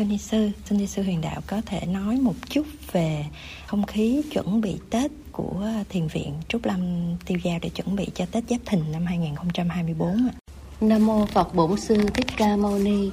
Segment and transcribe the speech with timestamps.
[0.00, 0.50] thưa ni sư.
[0.64, 3.24] Xin ni sư huyền đạo có thể nói một chút về
[3.66, 6.80] không khí chuẩn bị tết của thiền viện trúc lâm
[7.26, 10.34] tiêu giao để chuẩn bị cho tết giáp thìn năm 2024 ạ.
[10.80, 13.10] Nam mô Phật Bổn Sư Thích Ca Mâu Ni.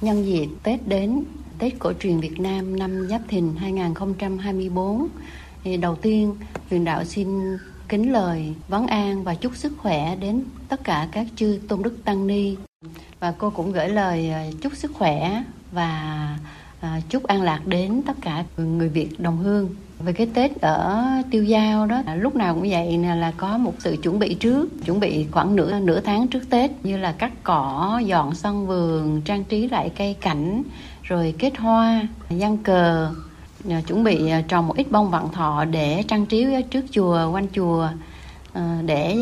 [0.00, 1.24] Nhân dịp Tết đến,
[1.58, 5.08] Tết cổ truyền Việt Nam năm Giáp Thìn 2024,
[5.64, 6.34] thì đầu tiên
[6.70, 7.56] Huyền đạo xin
[7.88, 12.04] kính lời vấn an và chúc sức khỏe đến tất cả các chư tôn đức
[12.04, 12.56] tăng ni.
[13.20, 16.28] Và cô cũng gửi lời à, chúc sức khỏe và
[16.80, 19.68] à, chúc an lạc đến tất cả người Việt đồng hương.
[19.98, 23.74] Về cái Tết ở Tiêu Giao đó à, lúc nào cũng vậy là có một
[23.78, 27.32] sự chuẩn bị trước chuẩn bị khoảng nửa nửa tháng trước Tết như là cắt
[27.42, 30.62] cỏ dọn sân vườn trang trí lại cây cảnh
[31.02, 33.10] rồi kết hoa giăng cờ
[33.70, 37.30] à, chuẩn bị à, trồng một ít bông vạn thọ để trang trí trước chùa
[37.32, 37.88] quanh chùa
[38.86, 39.16] để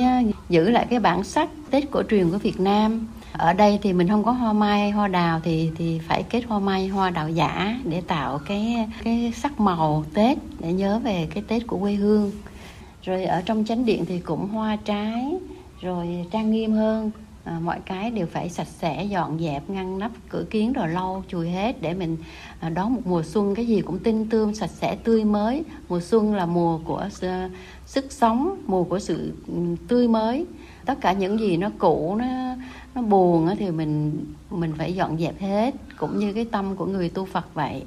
[0.49, 3.07] giữ lại cái bản sắc Tết cổ truyền của Việt Nam
[3.39, 6.45] ở đây thì mình không có hoa mai hay hoa đào thì thì phải kết
[6.49, 11.29] hoa mai hoa đào giả để tạo cái cái sắc màu tết để nhớ về
[11.35, 12.33] cái tết của quê hương.
[13.03, 15.35] Rồi ở trong chánh điện thì cũng hoa trái
[15.81, 17.11] rồi trang nghiêm hơn.
[17.45, 21.25] À, mọi cái đều phải sạch sẽ dọn dẹp ngăn nắp cửa kiến rồi lau
[21.29, 22.17] chùi hết để mình
[22.61, 25.65] à, đón một mùa xuân cái gì cũng tinh tươm sạch sẽ tươi mới.
[25.89, 27.51] Mùa xuân là mùa của uh,
[27.87, 29.55] sức sống mùa của sự ừ,
[29.89, 30.47] tươi mới.
[30.85, 32.27] Tất cả những gì nó cũ nó
[32.97, 37.09] nó buồn thì mình mình phải dọn dẹp hết, cũng như cái tâm của người
[37.09, 37.83] tu Phật vậy.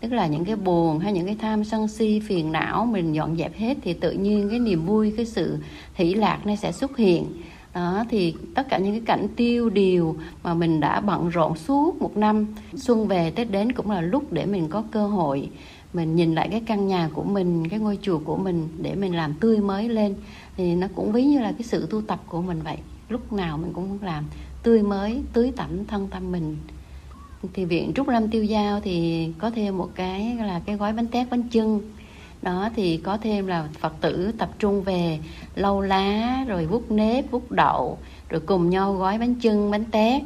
[0.00, 3.36] Tức là những cái buồn hay những cái tham sân si, phiền não mình dọn
[3.36, 5.58] dẹp hết thì tự nhiên cái niềm vui, cái sự
[5.94, 7.26] hỷ lạc nó sẽ xuất hiện.
[7.74, 12.02] Đó, thì tất cả những cái cảnh tiêu điều mà mình đã bận rộn suốt
[12.02, 15.48] một năm, xuân về, tết đến cũng là lúc để mình có cơ hội
[15.92, 19.16] mình nhìn lại cái căn nhà của mình, cái ngôi chùa của mình để mình
[19.16, 20.14] làm tươi mới lên.
[20.56, 22.76] Thì nó cũng ví như là cái sự tu tập của mình vậy.
[23.08, 24.24] Lúc nào mình cũng làm
[24.62, 26.56] tươi mới tưới tẩm thân tâm mình.
[27.52, 31.06] Thì viện trúc lâm tiêu giao thì có thêm một cái là cái gói bánh
[31.06, 31.80] tét bánh chưng.
[32.42, 35.18] Đó thì có thêm là phật tử tập trung về
[35.54, 40.22] lau lá rồi vút nếp vút đậu rồi cùng nhau gói bánh chưng bánh tét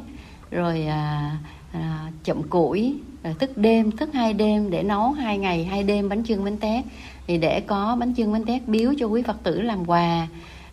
[0.51, 1.37] rồi à,
[1.71, 6.09] à, chậm củi rồi thức đêm thức hai đêm để nấu hai ngày hai đêm
[6.09, 6.85] bánh chưng bánh tét.
[7.27, 10.27] Thì để có bánh chưng bánh tét biếu cho quý phật tử làm quà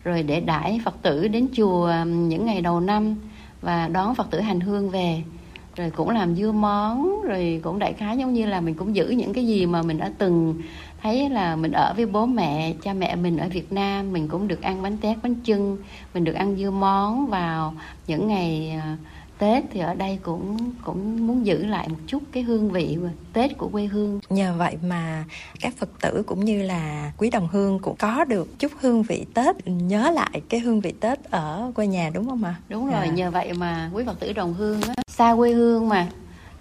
[0.04, 3.14] rồi để đãi phật tử đến chùa những ngày đầu năm
[3.62, 5.22] và đón phật tử hành hương về.
[5.76, 9.08] Rồi cũng làm dưa món, rồi cũng đại khái giống như là mình cũng giữ
[9.08, 10.54] những cái gì mà mình đã từng
[11.02, 14.48] thấy là mình ở với bố mẹ, cha mẹ mình ở Việt Nam, mình cũng
[14.48, 15.78] được ăn bánh tét, bánh chưng,
[16.14, 17.74] mình được ăn dưa món vào
[18.06, 18.96] những ngày à,
[19.42, 22.98] Tết thì ở đây cũng cũng muốn giữ lại một chút cái hương vị
[23.32, 24.20] Tết của quê hương.
[24.30, 25.24] Nhờ vậy mà
[25.60, 29.26] các Phật tử cũng như là quý đồng hương cũng có được chút hương vị
[29.34, 32.54] Tết, nhớ lại cái hương vị Tết ở quê nhà đúng không ạ?
[32.68, 33.06] Đúng rồi, à.
[33.06, 36.08] nhờ vậy mà quý Phật tử đồng hương á, xa quê hương mà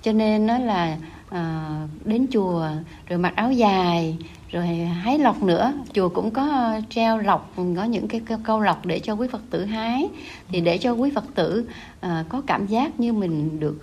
[0.01, 0.97] cho nên nó là
[1.31, 2.67] à, đến chùa
[3.07, 4.17] rồi mặc áo dài
[4.51, 5.73] rồi hái lọc nữa.
[5.93, 9.65] Chùa cũng có treo lọc có những cái câu lọc để cho quý phật tử
[9.65, 10.09] hái.
[10.49, 13.81] Thì để cho quý phật tử à, có cảm giác như mình được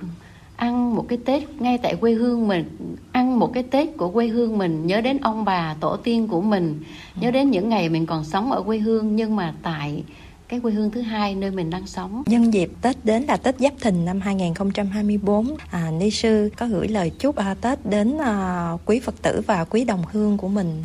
[0.57, 4.27] ăn một cái tết ngay tại quê hương mình ăn một cái tết của quê
[4.27, 6.83] hương mình nhớ đến ông bà tổ tiên của mình
[7.21, 9.17] nhớ đến những ngày mình còn sống ở quê hương.
[9.17, 10.03] Nhưng mà tại
[10.49, 12.23] cái quê hương thứ hai nơi mình đang sống.
[12.27, 16.89] Nhân dịp Tết đến là Tết Giáp Thìn năm 2024, à, Ni sư có gửi
[16.89, 20.83] lời chúc à, Tết đến à, quý Phật tử và quý đồng hương của mình.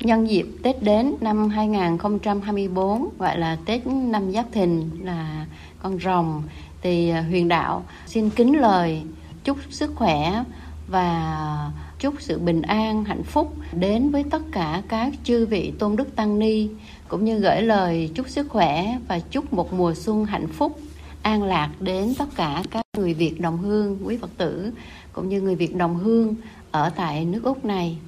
[0.00, 5.46] Nhân dịp Tết đến năm 2024 gọi là Tết năm Giáp Thìn là
[5.82, 6.42] con rồng
[6.82, 9.02] thì à, Huyền Đạo xin kính lời
[9.44, 10.44] chúc sức khỏe
[10.88, 15.96] và chúc sự bình an hạnh phúc đến với tất cả các chư vị tôn
[15.96, 16.68] đức tăng ni
[17.08, 20.80] cũng như gửi lời chúc sức khỏe và chúc một mùa xuân hạnh phúc
[21.22, 24.72] an lạc đến tất cả các người Việt đồng hương quý Phật tử
[25.12, 26.34] cũng như người Việt đồng hương
[26.70, 27.98] ở tại nước Úc này.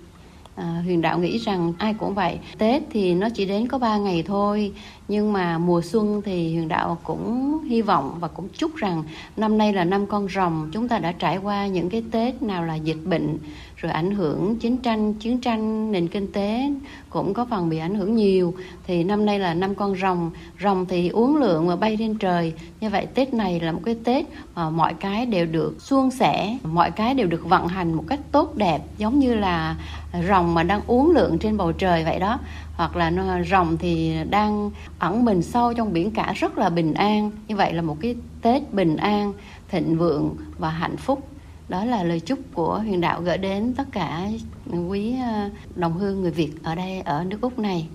[0.54, 3.96] À, huyền đạo nghĩ rằng ai cũng vậy tết thì nó chỉ đến có 3
[3.96, 4.72] ngày thôi
[5.08, 9.02] nhưng mà mùa xuân thì huyền đạo cũng hy vọng và cũng chúc rằng
[9.36, 10.70] năm nay là năm con rồng.
[10.72, 13.38] Chúng ta đã trải qua những cái tết nào là dịch bệnh,
[13.76, 16.70] rồi ảnh hưởng chiến tranh chiến tranh, nền kinh tế
[17.10, 18.54] cũng có phần bị ảnh hưởng nhiều.
[18.86, 20.30] Thì năm nay là năm con rồng.
[20.62, 22.52] Rồng thì uống lượng và bay lên trời.
[22.80, 26.58] Như vậy tết này là một cái tết mà mọi cái đều được suôn sẻ,
[26.64, 29.76] mọi cái đều được vận hành một cách tốt đẹp, giống như là
[30.28, 32.38] rồng mà đang uống lượng trên bầu trời vậy đó
[32.76, 36.94] hoặc là nó rồng thì đang ẩn mình sâu trong biển cả rất là bình
[36.94, 37.30] an.
[37.48, 39.32] Như vậy là một cái tết bình an,
[39.68, 41.28] thịnh vượng và hạnh phúc.
[41.68, 44.28] Đó là lời chúc của huyền đạo gửi đến tất cả
[44.88, 47.88] quý à, đồng hương người việt ở đây, ở nước úc này.